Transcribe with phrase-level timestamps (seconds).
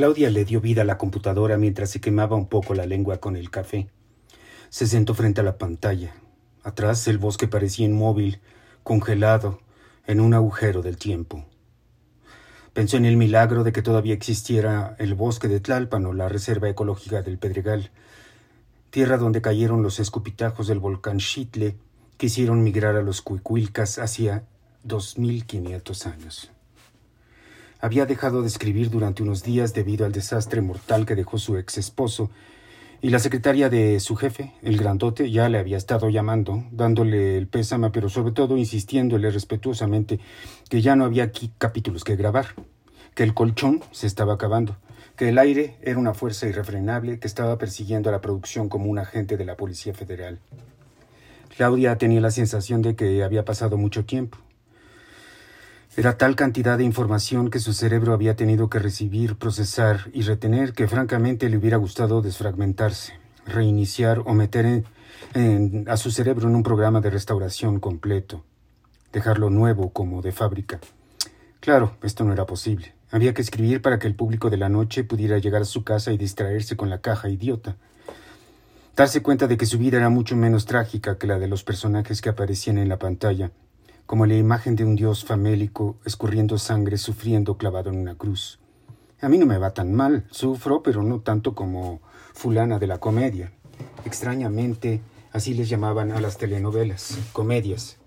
[0.00, 3.36] Claudia le dio vida a la computadora mientras se quemaba un poco la lengua con
[3.36, 3.90] el café.
[4.70, 6.14] Se sentó frente a la pantalla.
[6.62, 8.40] Atrás el bosque parecía inmóvil,
[8.82, 9.60] congelado,
[10.06, 11.44] en un agujero del tiempo.
[12.72, 16.70] Pensó en el milagro de que todavía existiera el bosque de Tlalpan o la reserva
[16.70, 17.90] ecológica del Pedregal,
[18.88, 21.76] tierra donde cayeron los escupitajos del volcán Xitle
[22.16, 24.44] que hicieron migrar a los cuicuilcas hacia
[24.82, 26.50] 2500 años.
[27.82, 31.78] Había dejado de escribir durante unos días debido al desastre mortal que dejó su ex
[31.78, 32.30] esposo,
[33.02, 37.48] y la secretaria de su jefe, el grandote, ya le había estado llamando, dándole el
[37.48, 40.20] pésame, pero sobre todo insistiéndole respetuosamente
[40.68, 42.48] que ya no había aquí capítulos que grabar,
[43.14, 44.76] que el colchón se estaba acabando,
[45.16, 48.98] que el aire era una fuerza irrefrenable que estaba persiguiendo a la producción como un
[48.98, 50.38] agente de la Policía Federal.
[51.56, 54.36] Claudia tenía la sensación de que había pasado mucho tiempo,
[56.00, 60.72] era tal cantidad de información que su cerebro había tenido que recibir, procesar y retener
[60.72, 64.82] que francamente le hubiera gustado desfragmentarse, reiniciar o meter
[65.86, 68.42] a su cerebro en un programa de restauración completo,
[69.12, 70.80] dejarlo nuevo como de fábrica.
[71.60, 72.94] Claro, esto no era posible.
[73.10, 76.12] Había que escribir para que el público de la noche pudiera llegar a su casa
[76.12, 77.76] y distraerse con la caja idiota.
[78.96, 82.22] Darse cuenta de que su vida era mucho menos trágica que la de los personajes
[82.22, 83.50] que aparecían en la pantalla
[84.10, 88.58] como la imagen de un dios famélico escurriendo sangre, sufriendo clavado en una cruz.
[89.20, 92.00] A mí no me va tan mal, sufro, pero no tanto como
[92.34, 93.52] fulana de la comedia.
[94.04, 97.98] Extrañamente, así les llamaban a las telenovelas, comedias.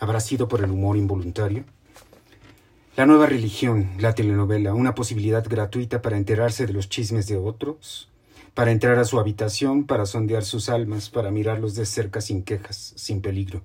[0.00, 1.62] ¿Habrá sido por el humor involuntario?
[2.96, 8.08] La nueva religión, la telenovela, una posibilidad gratuita para enterarse de los chismes de otros,
[8.54, 12.94] para entrar a su habitación, para sondear sus almas, para mirarlos de cerca sin quejas,
[12.96, 13.62] sin peligro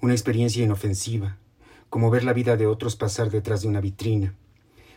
[0.00, 1.38] una experiencia inofensiva,
[1.90, 4.34] como ver la vida de otros pasar detrás de una vitrina,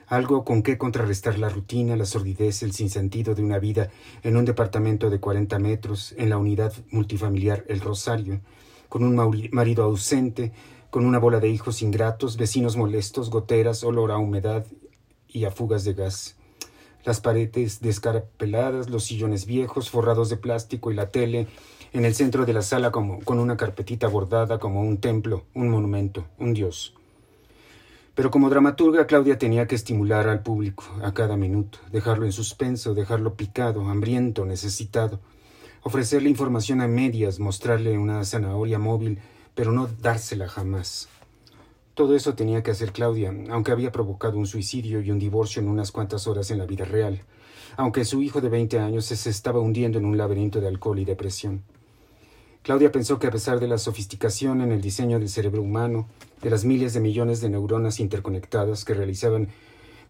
[0.07, 3.89] algo con que contrarrestar la rutina, la sordidez, el sinsentido de una vida
[4.23, 8.41] en un departamento de 40 metros, en la unidad multifamiliar El Rosario,
[8.89, 9.15] con un
[9.51, 10.51] marido ausente,
[10.89, 14.65] con una bola de hijos ingratos, vecinos molestos, goteras, olor a humedad
[15.29, 16.35] y a fugas de gas.
[17.05, 21.47] Las paredes descarapeladas, los sillones viejos, forrados de plástico y la tele,
[21.93, 25.69] en el centro de la sala como, con una carpetita bordada como un templo, un
[25.69, 26.95] monumento, un dios.
[28.15, 32.93] Pero como dramaturga, Claudia tenía que estimular al público a cada minuto, dejarlo en suspenso,
[32.93, 35.19] dejarlo picado, hambriento, necesitado,
[35.83, 39.19] ofrecerle información a medias, mostrarle una zanahoria móvil,
[39.53, 41.09] pero no dársela jamás.
[41.93, 45.67] Todo eso tenía que hacer Claudia, aunque había provocado un suicidio y un divorcio en
[45.67, 47.21] unas cuantas horas en la vida real,
[47.75, 51.05] aunque su hijo de veinte años se estaba hundiendo en un laberinto de alcohol y
[51.05, 51.63] depresión.
[52.63, 56.07] Claudia pensó que a pesar de la sofisticación en el diseño del cerebro humano,
[56.43, 59.47] de las miles de millones de neuronas interconectadas que realizaban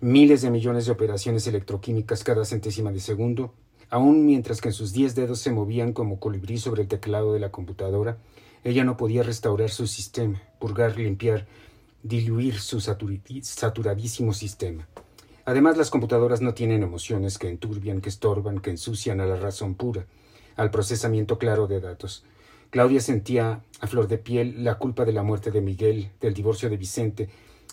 [0.01, 3.53] miles de millones de operaciones electroquímicas cada centésima de segundo,
[3.89, 7.39] aun mientras que en sus diez dedos se movían como colibrí sobre el teclado de
[7.39, 8.17] la computadora,
[8.66, 11.47] ella no podía restaurar su sistema, purgar, limpiar,
[12.03, 14.89] diluir su saturadísimo sistema.
[15.45, 19.75] Además, las computadoras no tienen emociones que enturbian, que estorban, que ensucian a la razón
[19.75, 20.06] pura,
[20.57, 22.25] al procesamiento claro de datos.
[22.71, 26.69] Claudia sentía a flor de piel la culpa de la muerte de Miguel, del divorcio
[26.69, 27.27] de Vicente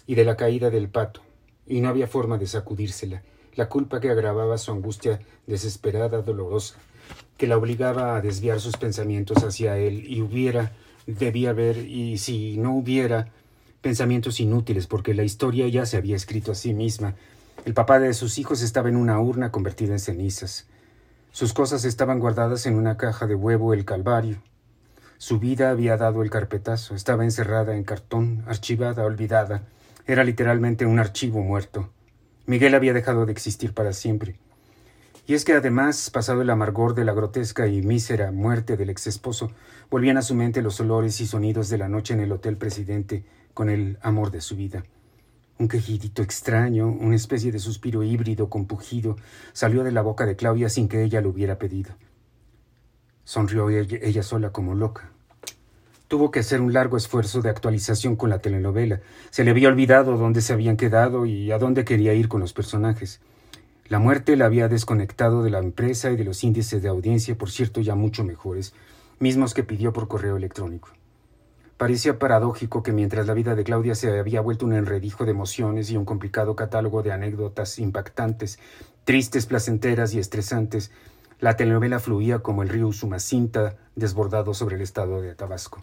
[0.09, 1.21] y de la caída del pato,
[1.69, 3.23] y no había forma de sacudírsela,
[3.55, 6.75] la culpa que agravaba su angustia desesperada, dolorosa,
[7.37, 10.73] que la obligaba a desviar sus pensamientos hacia él, y hubiera,
[11.07, 13.29] debía haber, y si no hubiera,
[13.81, 17.15] pensamientos inútiles, porque la historia ya se había escrito a sí misma.
[17.65, 20.67] El papá de sus hijos estaba en una urna convertida en cenizas.
[21.31, 24.43] Sus cosas estaban guardadas en una caja de huevo el Calvario.
[25.19, 29.65] Su vida había dado el carpetazo, estaba encerrada en cartón, archivada, olvidada.
[30.07, 31.91] Era literalmente un archivo muerto.
[32.47, 34.37] Miguel había dejado de existir para siempre.
[35.27, 39.09] Y es que además, pasado el amargor de la grotesca y mísera muerte del ex
[39.09, 39.51] esposo,
[39.91, 43.25] volvían a su mente los olores y sonidos de la noche en el Hotel Presidente
[43.55, 44.85] con el amor de su vida.
[45.59, 49.17] Un quejidito extraño, una especie de suspiro híbrido compugido,
[49.53, 51.97] salió de la boca de Claudia sin que ella lo hubiera pedido.
[53.29, 55.13] Sonrió ella, sola como loca.
[56.09, 59.03] Tuvo que hacer un largo esfuerzo de actualización con la telenovela.
[59.29, 62.55] Se le había olvidado dónde se habían quedado y a dónde quería ir con los
[62.55, 63.21] personajes.
[63.89, 67.51] La muerte la había desconectado de la empresa y de los índices de audiencia, por
[67.51, 68.73] cierto, ya mucho mejores,
[69.19, 70.89] mismos que pidió por correo electrónico.
[71.77, 75.91] Parecía paradójico que mientras la vida de Claudia se había vuelto un enredijo de emociones
[75.91, 78.59] y un complicado catálogo de anécdotas impactantes,
[79.05, 80.91] tristes, placenteras y estresantes,
[81.39, 85.83] la telenovela fluía como el río Usumacinta desbordado sobre el estado de Tabasco.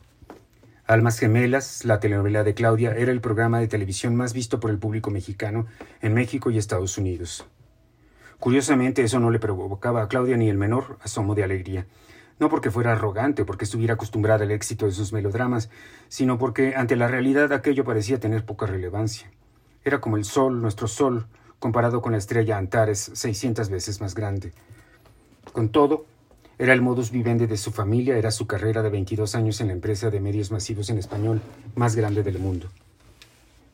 [0.88, 4.78] Almas Gemelas, la telenovela de Claudia, era el programa de televisión más visto por el
[4.78, 5.66] público mexicano
[6.00, 7.48] en México y Estados Unidos.
[8.38, 11.88] Curiosamente, eso no le provocaba a Claudia ni el menor asomo de alegría.
[12.38, 15.72] No porque fuera arrogante porque estuviera acostumbrada al éxito de sus melodramas,
[16.08, 19.32] sino porque ante la realidad aquello parecía tener poca relevancia.
[19.84, 21.26] Era como el sol, nuestro sol,
[21.58, 24.54] comparado con la estrella Antares, seiscientas veces más grande.
[25.52, 26.06] Con todo,
[26.58, 29.74] era el modus vivendi de su familia, era su carrera de 22 años en la
[29.74, 31.42] empresa de medios masivos en español
[31.76, 32.70] más grande del mundo.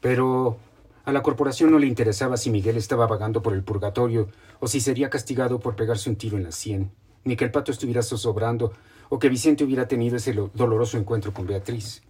[0.01, 0.57] Pero
[1.05, 4.29] a la corporación no le interesaba si Miguel estaba vagando por el purgatorio
[4.59, 6.91] o si sería castigado por pegarse un tiro en la sien,
[7.23, 8.73] ni que el pato estuviera zozobrando
[9.09, 12.01] o que Vicente hubiera tenido ese doloroso encuentro con Beatriz.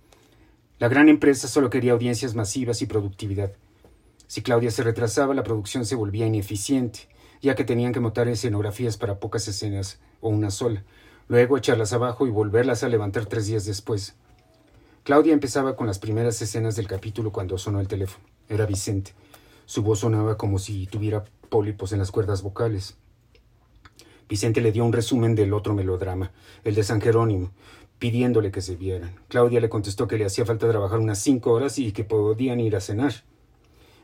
[0.79, 3.51] La gran empresa solo quería audiencias masivas y productividad.
[4.27, 7.09] Si Claudia se retrasaba, la producción se volvía ineficiente,
[7.41, 10.83] ya que tenían que montar escenografías para pocas escenas o una sola,
[11.27, 14.15] luego echarlas abajo y volverlas a levantar tres días después.
[15.03, 18.23] Claudia empezaba con las primeras escenas del capítulo cuando sonó el teléfono.
[18.47, 19.13] Era Vicente.
[19.65, 22.97] Su voz sonaba como si tuviera pólipos en las cuerdas vocales.
[24.29, 26.31] Vicente le dio un resumen del otro melodrama,
[26.63, 27.51] el de San Jerónimo,
[27.97, 29.15] pidiéndole que se vieran.
[29.27, 32.75] Claudia le contestó que le hacía falta trabajar unas cinco horas y que podían ir
[32.75, 33.13] a cenar.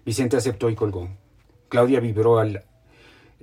[0.05, 1.09] Vicente aceptó y colgó.
[1.69, 2.63] Claudia vibró al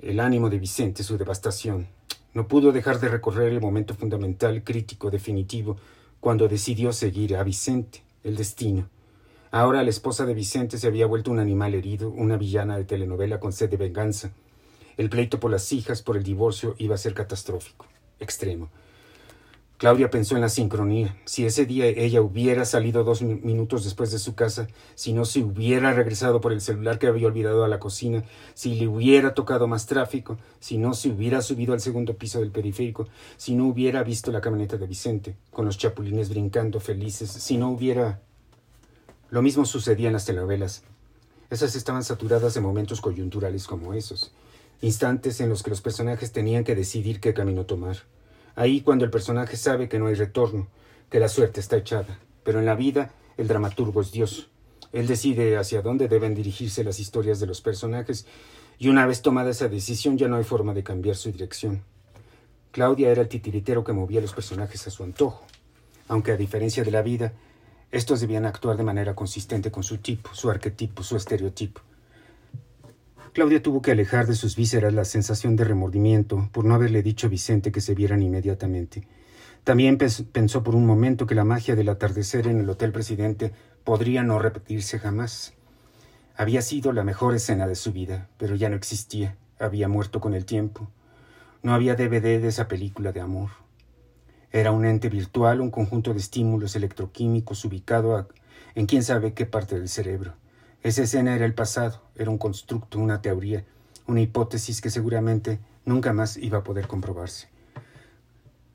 [0.01, 1.87] el ánimo de Vicente, su devastación.
[2.33, 5.77] No pudo dejar de recorrer el momento fundamental, crítico, definitivo,
[6.19, 8.89] cuando decidió seguir a Vicente, el destino.
[9.51, 13.39] Ahora la esposa de Vicente se había vuelto un animal herido, una villana de telenovela
[13.39, 14.31] con sed de venganza.
[14.97, 17.85] El pleito por las hijas, por el divorcio, iba a ser catastrófico,
[18.19, 18.69] extremo.
[19.77, 21.17] Claudia pensó en la sincronía.
[21.25, 25.41] Si ese día ella hubiera salido dos minutos después de su casa, si no se
[25.43, 28.23] hubiera regresado por el celular que había olvidado a la cocina,
[28.53, 32.51] si le hubiera tocado más tráfico, si no se hubiera subido al segundo piso del
[32.51, 37.57] periférico, si no hubiera visto la camioneta de Vicente, con los chapulines brincando felices, si
[37.57, 38.21] no hubiera...
[39.29, 40.83] Lo mismo sucedía en las telenovelas.
[41.49, 44.31] Esas estaban saturadas de momentos coyunturales como esos,
[44.81, 47.97] instantes en los que los personajes tenían que decidir qué camino tomar.
[48.55, 50.67] Ahí cuando el personaje sabe que no hay retorno,
[51.09, 52.19] que la suerte está echada.
[52.43, 54.49] Pero en la vida el dramaturgo es Dios.
[54.93, 58.25] Él decide hacia dónde deben dirigirse las historias de los personajes
[58.77, 61.83] y una vez tomada esa decisión ya no hay forma de cambiar su dirección.
[62.71, 65.45] Claudia era el titiritero que movía a los personajes a su antojo,
[66.07, 67.33] aunque a diferencia de la vida,
[67.91, 71.81] estos debían actuar de manera consistente con su tipo, su arquetipo, su estereotipo.
[73.35, 77.27] Claudia tuvo que alejar de sus vísceras la sensación de remordimiento por no haberle dicho
[77.27, 79.09] a Vicente que se vieran inmediatamente.
[79.65, 83.51] También pensó por un momento que la magia del atardecer en el Hotel Presidente
[83.83, 85.53] podría no repetirse jamás.
[86.37, 90.33] Había sido la mejor escena de su vida, pero ya no existía, había muerto con
[90.33, 90.89] el tiempo.
[91.61, 93.49] No había DVD de esa película de amor.
[94.53, 98.29] Era un ente virtual, un conjunto de estímulos electroquímicos ubicado
[98.75, 100.35] en quién sabe qué parte del cerebro.
[100.85, 103.65] Esa escena era el pasado, era un constructo, una teoría,
[104.05, 107.47] una hipótesis que seguramente nunca más iba a poder comprobarse.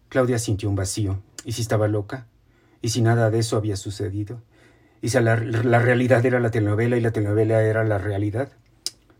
[0.08, 1.22] Claudia sintió un vacío.
[1.44, 2.26] ¿Y si estaba loca?
[2.82, 4.42] ¿Y si nada de eso había sucedido?
[5.00, 8.50] ¿Y si la, realidad era la telenovela y la telenovela era la realidad?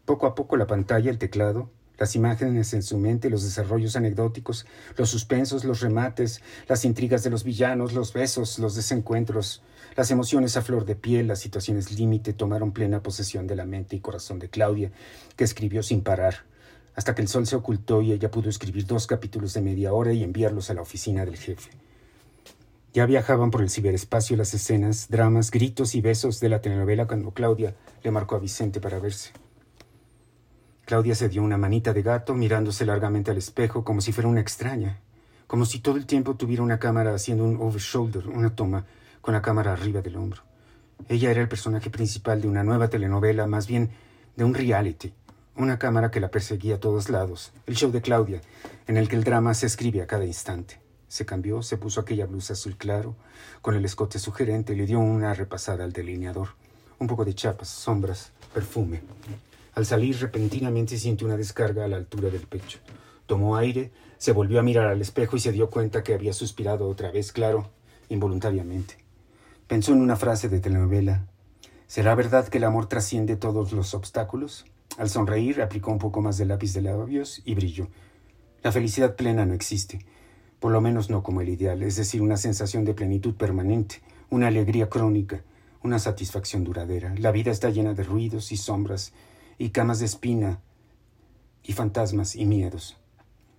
[0.05, 1.71] Poco a poco la pantalla, el teclado,
[2.01, 4.65] las imágenes en su mente, los desarrollos anecdóticos,
[4.97, 9.63] los suspensos, los remates, las intrigas de los villanos, los besos, los desencuentros,
[9.97, 13.97] las emociones a flor de piel, las situaciones límite tomaron plena posesión de la mente
[13.97, 14.91] y corazón de Claudia,
[15.37, 16.47] que escribió sin parar,
[16.95, 20.15] hasta que el sol se ocultó y ella pudo escribir dos capítulos de media hora
[20.15, 21.71] y enviarlos a la oficina del jefe.
[22.95, 27.33] Ya viajaban por el ciberespacio las escenas, dramas, gritos y besos de la telenovela cuando
[27.33, 29.33] Claudia le marcó a Vicente para verse.
[30.91, 34.41] Claudia se dio una manita de gato mirándose largamente al espejo como si fuera una
[34.41, 34.99] extraña,
[35.47, 38.87] como si todo el tiempo tuviera una cámara haciendo un over-shoulder, una toma
[39.21, 40.43] con la cámara arriba del hombro.
[41.09, 43.91] Ella era el personaje principal de una nueva telenovela, más bien
[44.35, 45.15] de un reality,
[45.55, 48.41] una cámara que la perseguía a todos lados, el show de Claudia,
[48.89, 50.81] en el que el drama se escribe a cada instante.
[51.07, 53.15] Se cambió, se puso aquella blusa azul claro,
[53.63, 56.49] con el escote sugerente, y le dio una repasada al delineador.
[56.99, 59.03] Un poco de chapas, sombras, perfume.
[59.75, 62.79] Al salir repentinamente sintió una descarga a la altura del pecho.
[63.27, 66.89] Tomó aire, se volvió a mirar al espejo y se dio cuenta que había suspirado
[66.89, 67.71] otra vez, claro,
[68.09, 68.97] involuntariamente.
[69.67, 71.27] Pensó en una frase de telenovela.
[71.87, 74.65] ¿Será verdad que el amor trasciende todos los obstáculos?
[74.99, 77.89] Al sonreír, aplicó un poco más de lápiz de labios y brilló.
[78.63, 80.05] La felicidad plena no existe,
[80.59, 84.49] por lo menos no como el ideal, es decir, una sensación de plenitud permanente, una
[84.49, 85.43] alegría crónica,
[85.83, 87.15] una satisfacción duradera.
[87.17, 89.13] La vida está llena de ruidos y sombras
[89.61, 90.63] y camas de espina
[91.63, 92.97] y fantasmas y miedos.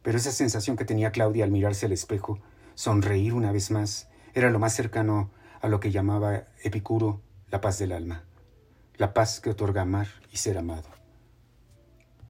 [0.02, 2.40] Pero esa sensación que tenía Claudia al mirarse al espejo,
[2.74, 5.30] sonreír una vez más, era lo más cercano
[5.62, 8.24] a lo que llamaba Epicuro la paz del alma,
[8.96, 10.90] la paz que otorga amar y ser amado.